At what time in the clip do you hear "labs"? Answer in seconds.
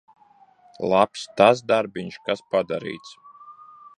0.93-1.25